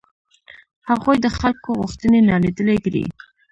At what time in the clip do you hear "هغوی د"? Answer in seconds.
0.89-1.27